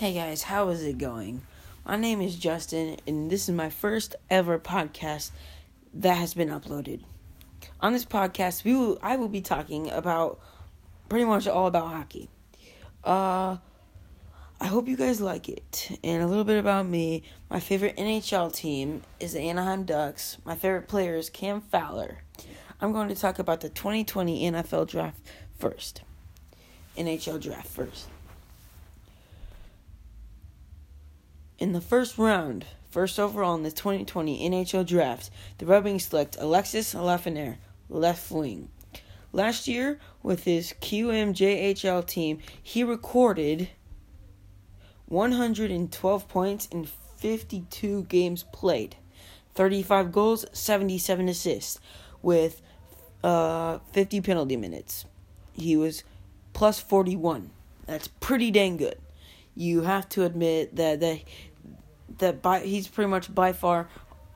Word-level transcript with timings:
Hey 0.00 0.14
guys, 0.14 0.44
how 0.44 0.70
is 0.70 0.82
it 0.82 0.96
going? 0.96 1.42
My 1.84 1.96
name 1.96 2.22
is 2.22 2.34
Justin, 2.34 2.96
and 3.06 3.30
this 3.30 3.50
is 3.50 3.54
my 3.54 3.68
first 3.68 4.16
ever 4.30 4.58
podcast 4.58 5.30
that 5.92 6.14
has 6.14 6.32
been 6.32 6.48
uploaded. 6.48 7.02
On 7.82 7.92
this 7.92 8.06
podcast, 8.06 8.64
we 8.64 8.74
will 8.74 8.98
I 9.02 9.16
will 9.16 9.28
be 9.28 9.42
talking 9.42 9.90
about 9.90 10.40
pretty 11.10 11.26
much 11.26 11.46
all 11.46 11.66
about 11.66 11.88
hockey. 11.88 12.30
Uh 13.04 13.58
I 14.58 14.66
hope 14.68 14.88
you 14.88 14.96
guys 14.96 15.20
like 15.20 15.50
it. 15.50 15.98
And 16.02 16.22
a 16.22 16.26
little 16.26 16.44
bit 16.44 16.58
about 16.58 16.86
me. 16.86 17.22
My 17.50 17.60
favorite 17.60 17.98
NHL 17.98 18.54
team 18.54 19.02
is 19.20 19.34
the 19.34 19.40
Anaheim 19.40 19.84
Ducks. 19.84 20.38
My 20.46 20.54
favorite 20.54 20.88
player 20.88 21.16
is 21.16 21.28
Cam 21.28 21.60
Fowler. 21.60 22.22
I'm 22.80 22.94
going 22.94 23.08
to 23.10 23.14
talk 23.14 23.38
about 23.38 23.60
the 23.60 23.68
2020 23.68 24.50
NFL 24.50 24.88
draft 24.88 25.20
first. 25.58 26.00
NHL 26.96 27.38
draft 27.38 27.68
first. 27.68 28.06
In 31.60 31.72
the 31.72 31.82
first 31.82 32.16
round, 32.16 32.64
first 32.88 33.20
overall 33.20 33.54
in 33.54 33.64
the 33.64 33.70
2020 33.70 34.48
NHL 34.48 34.86
draft, 34.86 35.28
the 35.58 35.66
Red 35.66 35.84
Wings 35.84 36.06
select 36.06 36.38
Alexis 36.40 36.94
Lafreniere, 36.94 37.58
left 37.90 38.30
wing. 38.30 38.70
Last 39.30 39.68
year, 39.68 40.00
with 40.22 40.44
his 40.44 40.72
QMJHL 40.80 42.06
team, 42.06 42.38
he 42.62 42.82
recorded 42.82 43.68
112 45.04 46.28
points 46.28 46.66
in 46.68 46.86
52 47.18 48.04
games 48.04 48.42
played, 48.54 48.96
35 49.54 50.12
goals, 50.12 50.46
77 50.54 51.28
assists, 51.28 51.78
with 52.22 52.62
uh, 53.22 53.80
50 53.92 54.22
penalty 54.22 54.56
minutes. 54.56 55.04
He 55.52 55.76
was 55.76 56.04
plus 56.54 56.80
41. 56.80 57.50
That's 57.84 58.08
pretty 58.08 58.50
dang 58.50 58.78
good. 58.78 58.98
You 59.56 59.82
have 59.82 60.08
to 60.10 60.24
admit 60.24 60.76
that 60.76 61.00
that 61.00 61.20
that 62.20 62.40
by 62.40 62.60
he's 62.60 62.88
pretty 62.88 63.10
much 63.10 63.34
by 63.34 63.52
far 63.52 63.88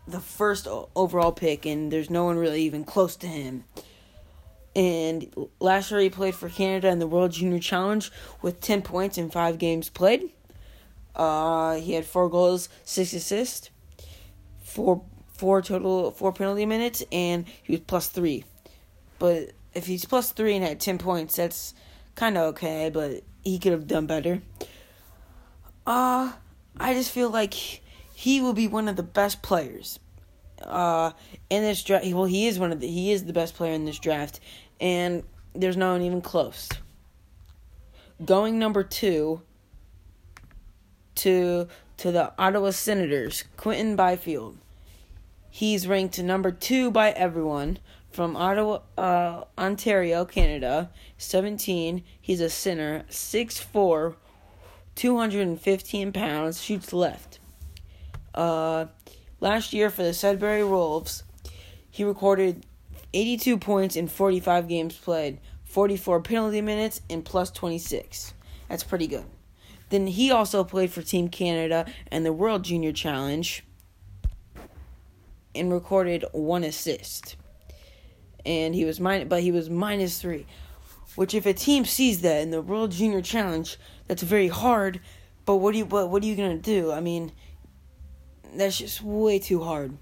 the 0.06 0.20
first 0.20 0.69
overall 0.95 1.33
pick, 1.33 1.64
and 1.64 1.91
there's 1.91 2.11
no 2.11 2.25
one 2.25 2.36
really 2.36 2.62
even 2.62 2.84
close 2.84 3.17
to 3.17 3.27
him. 3.27 3.64
And 4.77 5.33
last 5.61 5.91
year 5.91 6.00
he 6.00 6.11
played 6.11 6.34
for 6.34 6.48
Canada 6.48 6.89
in 6.89 6.98
the 6.98 7.06
World 7.06 7.33
Junior 7.33 7.61
Challenge 7.61 8.11
with 8.42 8.61
10 8.61 8.83
points 8.83 9.17
in 9.17 9.31
five 9.31 9.59
games 9.59 9.89
played. 9.89 10.31
Uh, 11.14 11.77
he 11.77 11.92
had 11.92 12.05
four 12.05 12.28
goals, 12.28 12.69
six 12.84 13.12
assists, 13.12 13.70
four 14.62 15.05
four 15.28 15.62
total 15.62 16.11
four 16.11 16.33
penalty 16.33 16.66
minutes, 16.66 17.05
and 17.12 17.47
he 17.62 17.72
was 17.72 17.81
plus 17.81 18.09
three. 18.09 18.44
But 19.19 19.53
if 19.75 19.87
he's 19.87 20.05
plus 20.05 20.33
three 20.33 20.56
and 20.56 20.64
had 20.64 20.81
ten 20.81 20.98
points, 20.98 21.37
that's 21.37 21.72
kind 22.16 22.37
of 22.37 22.55
okay. 22.55 22.91
But 22.92 23.22
he 23.44 23.61
could 23.61 23.72
have 23.72 23.87
done 23.87 24.06
better. 24.06 24.42
Uh, 25.87 26.33
I 26.78 26.94
just 26.94 27.11
feel 27.11 27.30
like 27.30 27.55
he 27.55 28.41
will 28.41 28.53
be 28.53 28.69
one 28.69 28.89
of 28.89 28.97
the 28.97 29.03
best 29.03 29.42
players. 29.42 29.98
Uh, 30.62 31.12
in 31.50 31.62
this 31.62 31.83
draft, 31.83 32.06
well, 32.06 32.25
he 32.25 32.47
is 32.47 32.58
one 32.58 32.72
of 32.72 32.81
the 32.81 32.89
he 32.89 33.12
is 33.12 33.25
the 33.25 33.33
best 33.33 33.55
player 33.55 33.72
in 33.72 33.84
this 33.84 33.98
draft, 33.98 34.41
and 34.81 35.22
there's 35.55 35.77
no 35.77 35.92
one 35.92 36.03
even 36.03 36.20
close. 36.20 36.69
Going 38.25 38.58
number 38.58 38.83
two 38.83 39.42
to 41.16 41.69
to 41.98 42.12
the 42.12 42.33
Ottawa 42.39 42.70
Senators, 42.70 43.44
Quinton 43.56 43.97
Byfield. 43.97 44.59
He's 45.50 45.86
ranked 45.86 46.19
number 46.19 46.50
two 46.50 46.91
by 46.91 47.11
everyone 47.11 47.78
from 48.11 48.36
Ottawa, 48.36 48.81
uh, 48.97 49.44
Ontario, 49.59 50.25
Canada. 50.25 50.91
17. 51.19 52.03
He's 52.20 52.41
a 52.41 52.50
center, 52.50 53.05
6'4", 53.09 54.16
215 54.95 56.12
pounds, 56.12 56.62
shoots 56.62 56.92
left. 56.92 57.39
Uh, 58.34 58.87
last 59.41 59.73
year 59.73 59.91
for 59.91 60.03
the 60.03 60.14
Sudbury 60.14 60.64
Wolves, 60.64 61.25
he 61.91 62.05
recorded 62.05 62.67
82 63.12 63.59
points 63.59 63.97
in 63.97 64.09
45 64.09 64.69
games 64.69 64.97
played, 64.97 65.41
44 65.65 66.21
penalty 66.21 66.60
minutes, 66.60 67.00
and 67.09 67.25
plus 67.25 67.50
26. 67.50 68.34
That's 68.69 68.82
pretty 68.82 69.06
good. 69.06 69.25
Then 69.91 70.06
he 70.06 70.31
also 70.31 70.65
played 70.65 70.91
for 70.91 71.03
Team 71.03 71.28
Canada 71.28 71.87
and 72.11 72.26
the 72.26 72.32
World 72.32 72.65
Junior 72.65 72.93
Challenge 72.93 73.65
and 75.55 75.72
recorded 75.72 76.25
one 76.32 76.65
assist. 76.65 77.37
And 78.44 78.75
he 78.75 78.84
was 78.84 79.00
minus, 79.00 79.28
but 79.28 79.43
he 79.43 79.53
was 79.53 79.71
minus 79.71 80.21
three, 80.21 80.47
which 81.16 81.34
if 81.34 81.47
a 81.47 81.52
team 81.52 81.84
sees 81.84 82.20
that 82.22 82.42
in 82.42 82.50
the 82.50 82.62
World 82.62 82.92
Junior 82.92 83.22
Challenge, 83.22 83.76
that's 84.06 84.22
very 84.22 84.48
hard. 84.48 85.00
But 85.44 85.56
what 85.56 85.72
do 85.72 85.78
you 85.78 85.84
what 85.84 86.10
what 86.10 86.22
are 86.22 86.26
you 86.26 86.36
gonna 86.36 86.58
do? 86.58 86.92
I 86.92 87.00
mean, 87.00 87.32
that's 88.54 88.78
just 88.78 89.02
way 89.02 89.38
too 89.38 89.62
hard. 89.62 89.97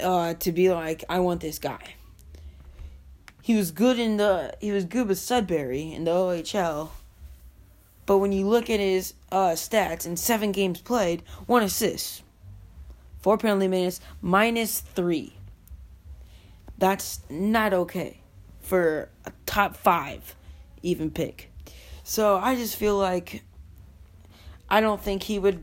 Uh, 0.00 0.34
to 0.34 0.50
be 0.50 0.70
like, 0.72 1.04
I 1.08 1.20
want 1.20 1.40
this 1.40 1.58
guy. 1.60 1.94
He 3.40 3.54
was 3.54 3.70
good 3.70 3.98
in 3.98 4.16
the 4.16 4.54
he 4.60 4.72
was 4.72 4.84
good 4.84 5.08
with 5.08 5.18
Sudbury 5.18 5.92
in 5.92 6.04
the 6.04 6.10
OHL 6.10 6.90
but 8.06 8.18
when 8.18 8.32
you 8.32 8.48
look 8.48 8.68
at 8.68 8.80
his 8.80 9.14
uh, 9.30 9.50
stats 9.50 10.06
in 10.06 10.16
seven 10.16 10.52
games 10.52 10.80
played, 10.80 11.22
one 11.46 11.62
assist, 11.62 12.22
four 13.20 13.38
penalty 13.38 13.68
minutes, 13.68 14.00
minus 14.20 14.80
three. 14.80 15.34
That's 16.78 17.20
not 17.30 17.72
okay 17.72 18.20
for 18.60 19.08
a 19.24 19.32
top 19.52 19.76
five 19.76 20.34
even 20.82 21.10
pick. 21.10 21.52
So 22.04 22.38
I 22.38 22.56
just 22.56 22.74
feel 22.74 22.96
like 22.96 23.42
I 24.70 24.80
don't 24.80 25.00
think 25.00 25.24
he 25.24 25.38
would. 25.38 25.62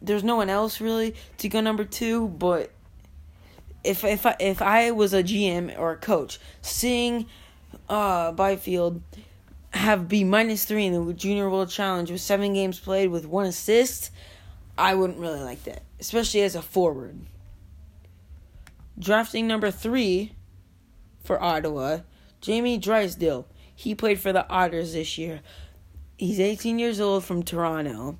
There's 0.00 0.24
no 0.24 0.36
one 0.36 0.48
else 0.48 0.80
really 0.80 1.14
to 1.36 1.50
go 1.50 1.60
number 1.60 1.84
two, 1.84 2.28
but 2.28 2.70
if 3.84 4.04
if 4.04 4.24
I, 4.24 4.36
if 4.40 4.62
I 4.62 4.90
was 4.92 5.12
a 5.12 5.22
GM 5.22 5.78
or 5.78 5.92
a 5.92 5.96
coach, 5.98 6.40
seeing 6.62 7.26
uh 7.90 8.32
Byfield 8.32 9.02
have 9.72 10.08
be 10.08 10.24
minus 10.24 10.64
three 10.64 10.86
in 10.86 11.06
the 11.06 11.12
Junior 11.12 11.50
World 11.50 11.68
Challenge 11.68 12.10
with 12.10 12.22
seven 12.22 12.54
games 12.54 12.80
played 12.80 13.10
with 13.10 13.26
one 13.26 13.44
assist, 13.44 14.10
I 14.78 14.94
wouldn't 14.94 15.18
really 15.18 15.40
like 15.40 15.62
that, 15.64 15.82
especially 16.00 16.40
as 16.40 16.54
a 16.54 16.62
forward. 16.62 17.20
Drafting 18.98 19.46
number 19.46 19.70
three 19.70 20.32
for 21.22 21.40
Ottawa, 21.40 21.98
Jamie 22.40 22.78
Drysdale. 22.78 23.46
He 23.74 23.94
played 23.94 24.20
for 24.20 24.32
the 24.32 24.48
Otters 24.48 24.92
this 24.92 25.18
year. 25.18 25.40
He's 26.16 26.40
18 26.40 26.78
years 26.78 27.00
old 27.00 27.24
from 27.24 27.42
Toronto. 27.42 28.18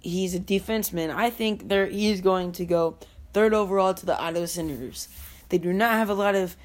He's 0.00 0.34
a 0.34 0.40
defenseman. 0.40 1.14
I 1.14 1.30
think 1.30 1.68
there 1.68 1.86
he's 1.86 2.20
going 2.20 2.52
to 2.52 2.64
go 2.64 2.98
third 3.32 3.54
overall 3.54 3.94
to 3.94 4.06
the 4.06 4.18
Ottawa 4.18 4.46
Senators. 4.46 5.08
They 5.48 5.58
do 5.58 5.72
not 5.72 5.92
have 5.92 6.10
a 6.10 6.14
lot 6.14 6.34
of 6.34 6.56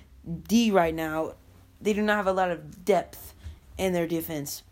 D 0.47 0.71
right 0.71 0.95
now. 0.95 1.33
They 1.81 1.94
do 1.94 2.01
not 2.01 2.15
have 2.15 2.27
a 2.27 2.33
lot 2.33 2.49
of 2.49 2.83
depth 2.85 3.33
in 3.77 3.94
their 3.94 4.07
defense, 4.07 4.63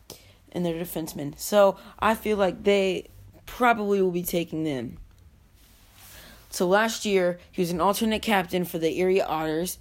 in 0.52 0.64
their 0.64 0.76
defensemen. 0.76 1.38
So 1.38 1.78
I 2.00 2.16
feel 2.16 2.38
like 2.38 2.64
they 2.64 3.10
probably 3.46 4.02
will 4.02 4.12
be 4.12 4.24
taking 4.24 4.64
them. 4.64 4.98
So 6.50 6.68
last 6.68 7.06
year, 7.06 7.40
he 7.52 7.62
was 7.62 7.72
an 7.72 7.82
alternate 7.82 8.22
captain 8.22 8.64
for 8.64 8.78
the 8.78 8.98
Erie 9.00 9.22
Otters. 9.22 9.80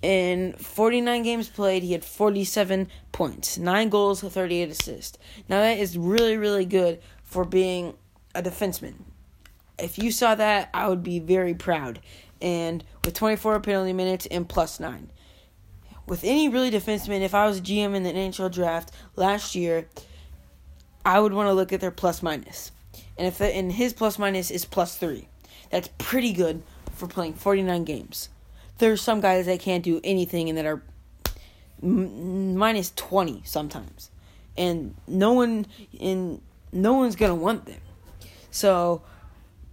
In 0.00 0.52
49 0.52 1.22
games 1.22 1.48
played, 1.48 1.82
he 1.82 1.92
had 1.92 2.04
47 2.04 2.88
points, 3.10 3.58
9 3.58 3.88
goals, 3.88 4.20
38 4.20 4.70
assists. 4.70 5.18
Now, 5.48 5.60
that 5.60 5.78
is 5.78 5.98
really, 5.98 6.36
really 6.36 6.64
good 6.64 7.00
for 7.24 7.44
being 7.44 7.94
a 8.34 8.42
defenseman. 8.42 8.94
If 9.78 9.98
you 9.98 10.12
saw 10.12 10.34
that, 10.36 10.70
I 10.72 10.88
would 10.88 11.02
be 11.02 11.18
very 11.18 11.54
proud. 11.54 12.00
And 12.40 12.84
with 13.04 13.14
24 13.14 13.58
penalty 13.60 13.92
minutes 13.92 14.26
and 14.26 14.48
plus 14.48 14.78
9 14.78 15.10
with 16.08 16.24
any 16.24 16.48
really 16.48 16.70
defenseman, 16.70 17.20
if 17.20 17.34
I 17.34 17.46
was 17.46 17.58
a 17.58 17.62
GM 17.62 17.94
in 17.94 18.02
the 18.02 18.12
NHL 18.12 18.50
draft 18.50 18.90
last 19.14 19.54
year, 19.54 19.88
I 21.04 21.20
would 21.20 21.32
want 21.32 21.48
to 21.48 21.52
look 21.52 21.72
at 21.72 21.80
their 21.80 21.90
plus 21.90 22.22
minus. 22.22 22.72
And 23.16 23.26
if 23.26 23.38
the, 23.38 23.54
and 23.54 23.72
his 23.72 23.92
plus 23.92 24.18
minus 24.18 24.50
is 24.50 24.64
plus 24.64 24.96
three, 24.96 25.28
that's 25.70 25.90
pretty 25.98 26.32
good 26.32 26.62
for 26.92 27.06
playing 27.06 27.34
49 27.34 27.84
games. 27.84 28.30
There's 28.78 29.00
some 29.00 29.20
guys 29.20 29.46
that 29.46 29.60
can't 29.60 29.82
do 29.82 30.00
anything 30.04 30.48
and 30.48 30.56
that 30.56 30.66
are 30.66 30.82
m- 31.82 32.56
minus 32.56 32.92
20 32.94 33.42
sometimes, 33.44 34.10
and 34.56 34.94
no 35.06 35.32
one 35.32 35.66
in 35.98 36.40
no 36.72 36.94
one's 36.94 37.16
gonna 37.16 37.34
want 37.34 37.66
them. 37.66 37.80
So, 38.50 39.02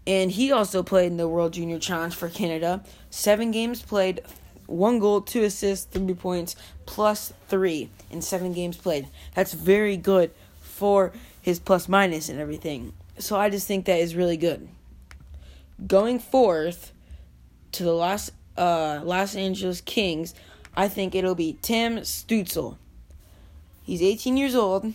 and 0.07 0.31
he 0.31 0.51
also 0.51 0.83
played 0.83 1.07
in 1.07 1.17
the 1.17 1.27
World 1.27 1.53
Junior 1.53 1.79
Challenge 1.79 2.15
for 2.15 2.29
Canada. 2.29 2.83
Seven 3.09 3.51
games 3.51 3.81
played, 3.81 4.21
one 4.65 4.99
goal, 4.99 5.21
two 5.21 5.43
assists, 5.43 5.85
three 5.85 6.13
points, 6.13 6.55
plus 6.85 7.33
three 7.47 7.89
in 8.09 8.21
seven 8.21 8.53
games 8.53 8.77
played. 8.77 9.07
That's 9.33 9.53
very 9.53 9.97
good 9.97 10.31
for 10.59 11.11
his 11.41 11.59
plus 11.59 11.87
minus 11.87 12.29
and 12.29 12.39
everything. 12.39 12.93
So 13.19 13.37
I 13.37 13.49
just 13.49 13.67
think 13.67 13.85
that 13.85 13.99
is 13.99 14.15
really 14.15 14.37
good. 14.37 14.67
Going 15.85 16.19
forth 16.19 16.91
to 17.73 17.83
the 17.83 17.93
Los 17.93 18.31
uh, 18.57 19.01
Los 19.03 19.35
Angeles 19.35 19.81
Kings, 19.81 20.33
I 20.75 20.87
think 20.87 21.15
it'll 21.15 21.35
be 21.35 21.57
Tim 21.61 21.97
Stützle. 21.97 22.77
He's 23.83 24.01
18 24.01 24.37
years 24.37 24.55
old, 24.55 24.93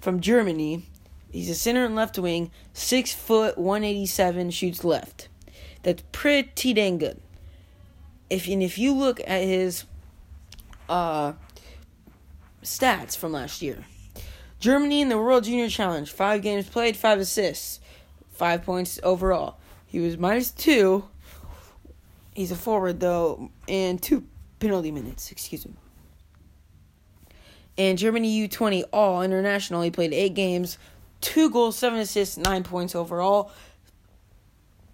from 0.00 0.20
Germany. 0.20 0.84
He's 1.30 1.50
a 1.50 1.54
center 1.54 1.84
and 1.84 1.94
left 1.94 2.18
wing, 2.18 2.50
six 2.72 3.12
foot, 3.12 3.56
one 3.56 3.84
eighty 3.84 4.06
seven, 4.06 4.50
shoots 4.50 4.82
left. 4.82 5.28
That's 5.82 6.02
pretty 6.12 6.74
dang 6.74 6.98
good. 6.98 7.20
If 8.28 8.48
and 8.48 8.62
if 8.62 8.78
you 8.78 8.92
look 8.92 9.20
at 9.20 9.42
his 9.42 9.84
uh, 10.88 11.34
stats 12.62 13.16
from 13.16 13.32
last 13.32 13.62
year, 13.62 13.84
Germany 14.58 15.00
in 15.00 15.08
the 15.08 15.18
World 15.18 15.44
Junior 15.44 15.68
Challenge, 15.68 16.10
five 16.10 16.42
games 16.42 16.68
played, 16.68 16.96
five 16.96 17.20
assists, 17.20 17.80
five 18.32 18.64
points 18.64 18.98
overall. 19.02 19.56
He 19.86 20.00
was 20.00 20.18
minus 20.18 20.50
two. 20.50 21.04
He's 22.40 22.50
a 22.50 22.56
forward 22.56 23.00
though, 23.00 23.50
and 23.68 24.02
two 24.02 24.24
penalty 24.60 24.90
minutes. 24.90 25.30
Excuse 25.30 25.66
me. 25.66 25.74
And 27.76 27.98
Germany 27.98 28.48
U20 28.48 28.84
All 28.94 29.20
International, 29.20 29.82
he 29.82 29.90
played 29.90 30.14
eight 30.14 30.32
games, 30.32 30.78
two 31.20 31.50
goals, 31.50 31.76
seven 31.76 31.98
assists, 31.98 32.38
nine 32.38 32.62
points 32.62 32.94
overall, 32.94 33.52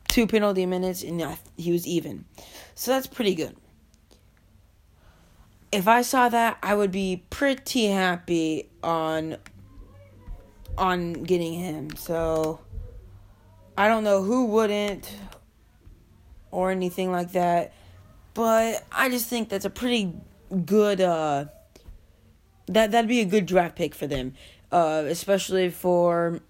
two 0.08 0.26
penalty 0.26 0.66
minutes, 0.66 1.04
and 1.04 1.38
he 1.56 1.70
was 1.70 1.86
even. 1.86 2.24
So 2.74 2.90
that's 2.90 3.06
pretty 3.06 3.36
good. 3.36 3.56
If 5.70 5.86
I 5.86 6.02
saw 6.02 6.28
that, 6.28 6.58
I 6.64 6.74
would 6.74 6.90
be 6.90 7.22
pretty 7.30 7.86
happy 7.86 8.70
on 8.82 9.36
on 10.76 11.12
getting 11.12 11.52
him. 11.52 11.94
So 11.94 12.58
I 13.78 13.86
don't 13.86 14.02
know 14.02 14.24
who 14.24 14.46
wouldn't 14.46 15.08
or 16.56 16.70
anything 16.70 17.12
like 17.12 17.32
that, 17.32 17.74
but 18.32 18.82
I 18.90 19.10
just 19.10 19.28
think 19.28 19.50
that's 19.50 19.66
a 19.66 19.70
pretty 19.70 20.14
good 20.64 21.02
uh 21.02 21.44
that 22.66 22.92
that'd 22.92 23.08
be 23.08 23.20
a 23.20 23.26
good 23.26 23.44
draft 23.44 23.76
pick 23.76 23.94
for 23.94 24.06
them, 24.06 24.32
uh, 24.72 25.04
especially 25.06 25.68
for 25.68 26.40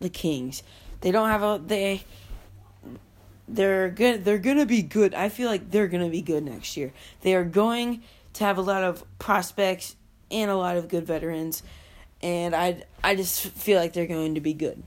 the 0.00 0.08
Kings. 0.08 0.64
They 1.02 1.12
don't 1.12 1.28
have 1.28 1.42
a 1.42 1.62
they. 1.64 2.02
They're 3.48 3.90
good. 3.90 4.24
They're 4.24 4.38
gonna 4.38 4.66
be 4.66 4.82
good. 4.82 5.14
I 5.14 5.28
feel 5.28 5.48
like 5.48 5.70
they're 5.70 5.86
gonna 5.86 6.10
be 6.10 6.20
good 6.20 6.44
next 6.44 6.76
year. 6.76 6.92
They 7.20 7.36
are 7.36 7.44
going 7.44 8.02
to 8.32 8.44
have 8.44 8.58
a 8.58 8.62
lot 8.62 8.82
of 8.82 9.04
prospects 9.20 9.94
and 10.32 10.50
a 10.50 10.56
lot 10.56 10.76
of 10.76 10.88
good 10.88 11.06
veterans, 11.06 11.62
and 12.20 12.56
I 12.56 12.82
I 13.04 13.14
just 13.14 13.40
feel 13.40 13.78
like 13.78 13.92
they're 13.92 14.08
going 14.08 14.34
to 14.34 14.40
be 14.40 14.52
good. 14.52 14.82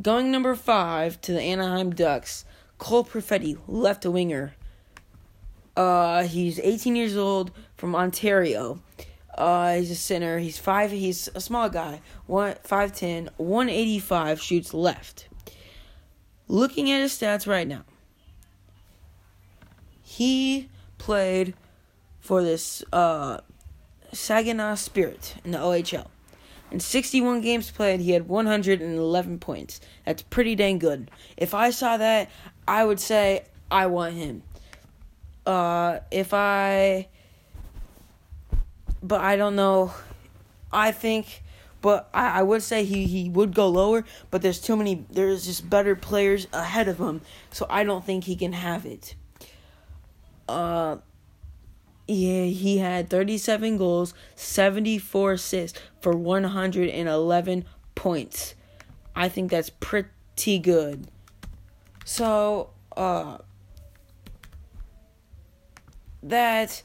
Going 0.00 0.30
number 0.30 0.54
five 0.54 1.20
to 1.22 1.32
the 1.32 1.40
Anaheim 1.40 1.94
Ducks, 1.94 2.44
Cole 2.78 3.04
Perfetti, 3.04 3.58
left 3.66 4.04
winger. 4.04 4.54
Uh, 5.76 6.24
he's 6.24 6.58
18 6.60 6.96
years 6.96 7.16
old 7.16 7.50
from 7.76 7.94
Ontario. 7.94 8.80
Uh, 9.36 9.74
he's 9.76 9.90
a 9.90 9.96
center. 9.96 10.38
He's 10.38 10.58
five. 10.58 10.90
He's 10.90 11.28
a 11.34 11.40
small 11.40 11.68
guy. 11.68 12.00
One 12.26 12.54
five 12.62 12.94
ten, 12.94 13.30
one 13.36 13.68
eighty 13.68 13.98
five. 13.98 14.40
Shoots 14.40 14.72
left. 14.72 15.28
Looking 16.46 16.90
at 16.90 17.00
his 17.00 17.18
stats 17.18 17.46
right 17.46 17.66
now, 17.66 17.84
he 20.02 20.68
played 20.98 21.54
for 22.20 22.42
this 22.42 22.84
uh, 22.92 23.40
Saginaw 24.12 24.76
Spirit 24.76 25.34
in 25.44 25.50
the 25.50 25.58
OHL. 25.58 26.06
In 26.74 26.80
61 26.80 27.40
games 27.40 27.70
played, 27.70 28.00
he 28.00 28.10
had 28.10 28.26
111 28.26 29.38
points. 29.38 29.80
That's 30.04 30.22
pretty 30.22 30.56
dang 30.56 30.80
good. 30.80 31.08
If 31.36 31.54
I 31.54 31.70
saw 31.70 31.98
that, 31.98 32.28
I 32.66 32.84
would 32.84 32.98
say 32.98 33.44
I 33.70 33.86
want 33.86 34.14
him. 34.16 34.42
Uh, 35.46 36.00
if 36.10 36.34
I 36.34 37.06
but 39.04 39.20
I 39.20 39.36
don't 39.36 39.54
know. 39.54 39.94
I 40.72 40.90
think, 40.90 41.44
but 41.80 42.08
I, 42.12 42.40
I 42.40 42.42
would 42.42 42.64
say 42.64 42.82
he, 42.84 43.06
he 43.06 43.28
would 43.28 43.54
go 43.54 43.68
lower, 43.68 44.04
but 44.32 44.42
there's 44.42 44.60
too 44.60 44.74
many, 44.74 45.06
there's 45.08 45.46
just 45.46 45.70
better 45.70 45.94
players 45.94 46.48
ahead 46.52 46.88
of 46.88 46.98
him, 46.98 47.20
so 47.52 47.68
I 47.70 47.84
don't 47.84 48.04
think 48.04 48.24
he 48.24 48.34
can 48.34 48.52
have 48.52 48.84
it. 48.84 49.14
Uh, 50.48 50.96
yeah, 52.06 52.44
he 52.44 52.78
had 52.78 53.08
37 53.08 53.78
goals, 53.78 54.14
74 54.36 55.32
assists 55.32 55.80
for 56.00 56.12
111 56.12 57.64
points. 57.94 58.54
I 59.16 59.28
think 59.28 59.50
that's 59.50 59.70
pretty 59.70 60.58
good. 60.58 61.08
So, 62.04 62.70
uh, 62.96 63.38
that 66.22 66.82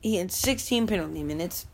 he 0.00 0.16
had 0.16 0.30
16 0.30 0.86
penalty 0.86 1.22
minutes, 1.22 1.66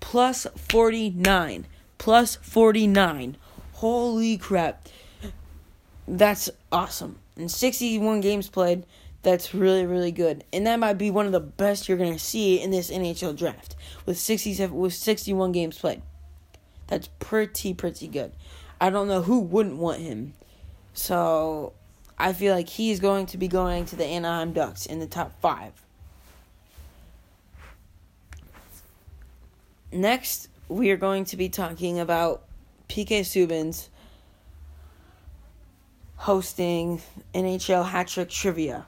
plus 0.00 0.46
49. 0.56 1.66
Plus 1.96 2.36
49. 2.36 3.36
Holy 3.74 4.36
crap. 4.36 4.88
That's 6.06 6.50
awesome. 6.72 7.18
And 7.36 7.50
61 7.50 8.20
games 8.20 8.48
played, 8.48 8.84
that's 9.22 9.54
really, 9.54 9.84
really 9.84 10.12
good. 10.12 10.44
And 10.52 10.66
that 10.66 10.78
might 10.78 10.94
be 10.94 11.10
one 11.10 11.26
of 11.26 11.32
the 11.32 11.40
best 11.40 11.88
you're 11.88 11.98
going 11.98 12.12
to 12.12 12.18
see 12.18 12.60
in 12.60 12.70
this 12.70 12.90
NHL 12.90 13.36
draft 13.36 13.76
with 14.06 14.18
67 14.18 14.76
with 14.76 14.94
61 14.94 15.52
games 15.52 15.78
played. 15.78 16.02
That's 16.86 17.08
pretty, 17.18 17.74
pretty 17.74 18.08
good. 18.08 18.32
I 18.80 18.90
don't 18.90 19.08
know 19.08 19.22
who 19.22 19.40
wouldn't 19.40 19.76
want 19.76 20.00
him. 20.00 20.34
So 20.94 21.72
I 22.18 22.32
feel 22.32 22.54
like 22.54 22.68
he's 22.68 23.00
going 23.00 23.26
to 23.26 23.38
be 23.38 23.48
going 23.48 23.84
to 23.86 23.96
the 23.96 24.04
Anaheim 24.04 24.52
Ducks 24.52 24.86
in 24.86 24.98
the 24.98 25.06
top 25.06 25.40
five. 25.40 25.72
Next, 29.90 30.48
we 30.68 30.90
are 30.90 30.96
going 30.96 31.24
to 31.26 31.36
be 31.36 31.48
talking 31.48 31.98
about 31.98 32.44
PK 32.88 33.20
Subban's 33.20 33.88
hosting 36.16 37.00
NHL 37.34 37.86
Hat 37.86 38.08
Trick 38.08 38.28
Trivia. 38.28 38.86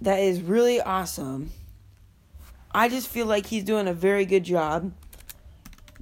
That 0.00 0.20
is 0.20 0.40
really 0.42 0.80
awesome. 0.80 1.50
I 2.72 2.88
just 2.88 3.08
feel 3.08 3.26
like 3.26 3.46
he's 3.46 3.64
doing 3.64 3.88
a 3.88 3.94
very 3.94 4.26
good 4.26 4.44
job 4.44 4.92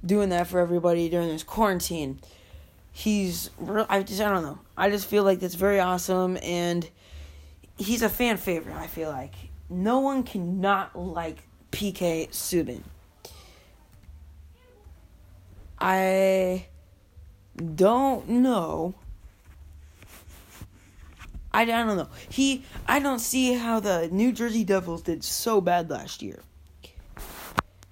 doing 0.05 0.29
that 0.29 0.47
for 0.47 0.59
everybody 0.59 1.09
during 1.09 1.29
this 1.29 1.43
quarantine. 1.43 2.19
He's 2.91 3.49
real, 3.57 3.85
I 3.89 4.03
just 4.03 4.21
I 4.21 4.29
don't 4.29 4.43
know. 4.43 4.59
I 4.77 4.89
just 4.89 5.07
feel 5.07 5.23
like 5.23 5.39
that's 5.39 5.55
very 5.55 5.79
awesome 5.79 6.37
and 6.41 6.89
he's 7.77 8.01
a 8.01 8.09
fan 8.09 8.37
favorite, 8.37 8.75
I 8.75 8.87
feel 8.87 9.09
like. 9.09 9.33
No 9.69 9.99
one 9.99 10.23
can 10.23 10.61
not 10.61 10.97
like 10.97 11.43
PK 11.71 12.29
Subban. 12.29 12.81
I 15.79 16.67
don't 17.75 18.27
know. 18.29 18.95
I, 21.55 21.61
I 21.61 21.65
don't 21.65 21.95
know. 21.95 22.09
He 22.29 22.63
I 22.85 22.99
don't 22.99 23.19
see 23.19 23.53
how 23.53 23.79
the 23.79 24.09
New 24.11 24.33
Jersey 24.33 24.65
Devils 24.65 25.03
did 25.03 25.23
so 25.23 25.61
bad 25.61 25.89
last 25.89 26.21
year. 26.21 26.41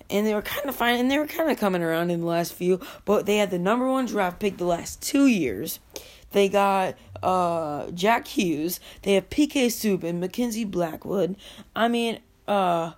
And 0.09 0.27
they 0.27 0.35
were 0.35 0.41
kind 0.41 0.67
of 0.67 0.75
fine, 0.75 0.99
and 0.99 1.09
they 1.09 1.17
were 1.17 1.25
kind 1.25 1.49
of 1.49 1.57
coming 1.57 1.81
around 1.81 2.11
in 2.11 2.19
the 2.19 2.27
last 2.27 2.53
few. 2.53 2.81
But 3.05 3.25
they 3.25 3.37
had 3.37 3.51
the 3.51 3.57
number 3.57 3.89
one 3.89 4.05
draft 4.05 4.39
pick 4.39 4.57
the 4.57 4.65
last 4.65 5.01
two 5.01 5.27
years. 5.27 5.79
They 6.31 6.49
got 6.49 6.97
uh, 7.23 7.89
Jack 7.91 8.27
Hughes. 8.27 8.79
They 9.03 9.13
have 9.13 9.29
PK 9.29 9.67
Subban, 9.67 10.19
Mackenzie 10.19 10.65
Blackwood. 10.65 11.37
I 11.75 11.87
mean, 11.87 12.19
uh, 12.47 12.91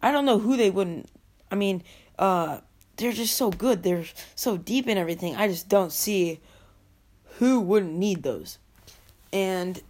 I 0.00 0.12
don't 0.12 0.24
know 0.24 0.38
who 0.38 0.56
they 0.56 0.70
wouldn't. 0.70 1.10
I 1.50 1.56
mean, 1.56 1.82
uh, 2.18 2.60
they're 2.96 3.12
just 3.12 3.36
so 3.36 3.50
good. 3.50 3.82
They're 3.82 4.04
so 4.36 4.56
deep 4.56 4.86
in 4.86 4.96
everything. 4.96 5.34
I 5.34 5.48
just 5.48 5.68
don't 5.68 5.92
see 5.92 6.40
who 7.38 7.60
wouldn't 7.60 7.94
need 7.94 8.22
those. 8.22 8.58
And 9.32 9.80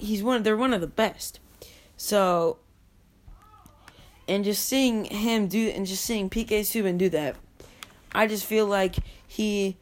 he's 0.00 0.22
one 0.22 0.42
they're 0.42 0.56
one 0.56 0.72
of 0.74 0.80
the 0.80 0.86
best. 0.86 1.40
So 1.96 2.58
and 4.28 4.44
just 4.44 4.66
seeing 4.66 5.06
him 5.06 5.48
do 5.48 5.68
and 5.68 5.86
just 5.86 6.04
seeing 6.04 6.30
PK 6.30 6.60
Subban 6.60 6.98
do 6.98 7.08
that, 7.10 7.36
I 8.12 8.26
just 8.26 8.44
feel 8.44 8.66
like 8.66 8.96
he 9.26 9.76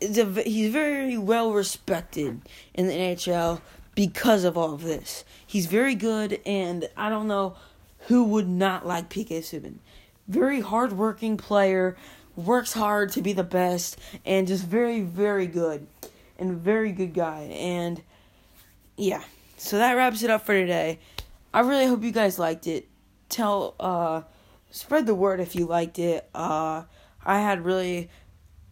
is 0.00 0.18
a, 0.18 0.24
he's 0.42 0.72
very 0.72 1.18
well 1.18 1.52
respected 1.52 2.42
in 2.74 2.86
the 2.86 2.92
NHL 2.92 3.60
because 3.94 4.44
of 4.44 4.56
all 4.56 4.74
of 4.74 4.82
this. 4.82 5.24
He's 5.46 5.66
very 5.66 5.94
good 5.94 6.40
and 6.46 6.88
I 6.96 7.08
don't 7.08 7.28
know 7.28 7.56
who 8.06 8.24
would 8.24 8.48
not 8.48 8.86
like 8.86 9.08
PK 9.08 9.38
Subban 9.38 9.78
very 10.28 10.60
hardworking 10.60 11.36
player, 11.36 11.96
works 12.36 12.74
hard 12.74 13.10
to 13.12 13.22
be 13.22 13.32
the 13.32 13.42
best, 13.42 13.98
and 14.24 14.46
just 14.46 14.64
very, 14.64 15.00
very 15.00 15.46
good. 15.46 15.86
And 16.38 16.56
very 16.58 16.92
good 16.92 17.14
guy. 17.14 17.40
And 17.52 18.00
yeah. 18.96 19.22
So 19.58 19.78
that 19.78 19.94
wraps 19.94 20.22
it 20.22 20.30
up 20.30 20.46
for 20.46 20.54
today. 20.54 21.00
I 21.52 21.60
really 21.60 21.86
hope 21.86 22.02
you 22.04 22.12
guys 22.12 22.38
liked 22.38 22.66
it. 22.66 22.88
Tell 23.28 23.74
uh 23.80 24.22
spread 24.70 25.06
the 25.06 25.14
word 25.14 25.40
if 25.40 25.54
you 25.54 25.66
liked 25.66 25.98
it. 25.98 26.28
Uh 26.34 26.84
I 27.24 27.40
had 27.40 27.64
really 27.64 28.08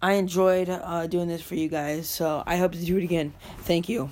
I 0.01 0.13
enjoyed 0.15 0.71
uh 0.71 1.07
doing 1.09 1.29
this 1.29 1.43
for 1.43 1.57
you 1.57 1.69
guys. 1.69 2.09
So 2.09 2.43
I 2.47 2.57
hope 2.57 2.73
to 2.73 2.85
do 2.85 2.97
it 2.97 3.05
again. 3.05 3.35
Thank 3.63 3.89
you. 3.89 4.11